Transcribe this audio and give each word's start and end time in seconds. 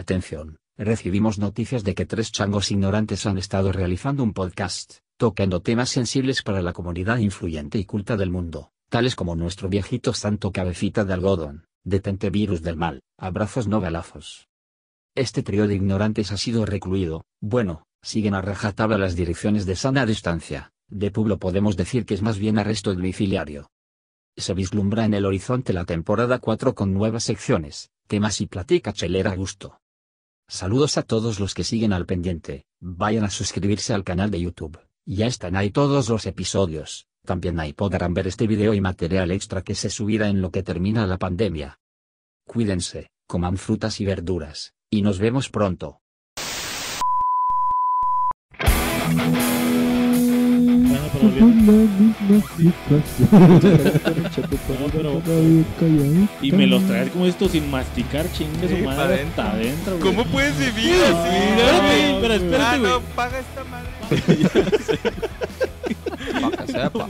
Atención, 0.00 0.56
recibimos 0.78 1.38
noticias 1.38 1.84
de 1.84 1.94
que 1.94 2.06
tres 2.06 2.32
changos 2.32 2.70
ignorantes 2.70 3.26
han 3.26 3.36
estado 3.36 3.70
realizando 3.70 4.22
un 4.22 4.32
podcast, 4.32 5.00
tocando 5.18 5.60
temas 5.60 5.90
sensibles 5.90 6.40
para 6.40 6.62
la 6.62 6.72
comunidad 6.72 7.18
influyente 7.18 7.76
y 7.76 7.84
culta 7.84 8.16
del 8.16 8.30
mundo, 8.30 8.70
tales 8.88 9.14
como 9.14 9.36
nuestro 9.36 9.68
viejito 9.68 10.14
santo 10.14 10.52
cabecita 10.52 11.04
de 11.04 11.12
algodón, 11.12 11.66
detente 11.84 12.30
virus 12.30 12.62
del 12.62 12.76
mal, 12.76 13.02
abrazos 13.18 13.68
no 13.68 13.78
balazos. 13.78 14.48
Este 15.14 15.42
trío 15.42 15.68
de 15.68 15.74
ignorantes 15.74 16.32
ha 16.32 16.38
sido 16.38 16.64
recluido, 16.64 17.26
bueno, 17.42 17.84
siguen 18.00 18.32
a 18.32 18.40
rajatabla 18.40 18.96
las 18.96 19.16
direcciones 19.16 19.66
de 19.66 19.76
sana 19.76 20.06
distancia, 20.06 20.72
de 20.88 21.10
pueblo 21.10 21.38
podemos 21.38 21.76
decir 21.76 22.06
que 22.06 22.14
es 22.14 22.22
más 22.22 22.38
bien 22.38 22.58
arresto 22.58 22.94
domiciliario. 22.94 23.68
Se 24.34 24.54
vislumbra 24.54 25.04
en 25.04 25.12
el 25.12 25.26
horizonte 25.26 25.74
la 25.74 25.84
temporada 25.84 26.38
4 26.38 26.74
con 26.74 26.94
nuevas 26.94 27.24
secciones, 27.24 27.90
temas 28.06 28.40
y 28.40 28.46
platica 28.46 28.94
chelera 28.94 29.32
a 29.32 29.36
gusto. 29.36 29.79
Saludos 30.50 30.98
a 30.98 31.04
todos 31.04 31.38
los 31.38 31.54
que 31.54 31.62
siguen 31.62 31.92
al 31.92 32.06
pendiente, 32.06 32.64
vayan 32.80 33.22
a 33.22 33.30
suscribirse 33.30 33.94
al 33.94 34.02
canal 34.02 34.32
de 34.32 34.40
YouTube, 34.40 34.80
ya 35.06 35.28
están 35.28 35.54
ahí 35.54 35.70
todos 35.70 36.08
los 36.08 36.26
episodios, 36.26 37.06
también 37.24 37.60
ahí 37.60 37.72
podrán 37.72 38.14
ver 38.14 38.26
este 38.26 38.48
video 38.48 38.74
y 38.74 38.80
material 38.80 39.30
extra 39.30 39.62
que 39.62 39.76
se 39.76 39.90
subirá 39.90 40.26
en 40.26 40.42
lo 40.42 40.50
que 40.50 40.64
termina 40.64 41.06
la 41.06 41.18
pandemia. 41.18 41.78
Cuídense, 42.48 43.12
coman 43.28 43.58
frutas 43.58 44.00
y 44.00 44.04
verduras, 44.04 44.74
y 44.90 45.02
nos 45.02 45.20
vemos 45.20 45.50
pronto. 45.50 46.00
Y 56.42 56.52
me 56.52 56.66
los 56.66 56.86
traes 56.86 57.10
como 57.10 57.26
esto 57.26 57.48
sin 57.48 57.70
masticar, 57.70 58.26
chingue 58.32 58.68
su 58.68 58.76
madre 58.84 59.14
adentro. 59.14 59.42
hasta 59.42 59.52
adentro, 59.52 59.98
güey. 59.98 60.14
¿Cómo 60.14 60.24
puedes 60.30 60.58
vivir 60.58 60.94
Sí, 60.94 61.02
así? 61.04 61.36
espérate, 62.14 62.56
Ah, 62.62 62.76
güey. 62.78 62.90
no, 62.90 63.00
paga 63.14 63.38
esta 63.38 63.64
madre. 63.64 63.90
Para 66.40 66.56
que 66.56 66.66
sepa. 66.72 67.06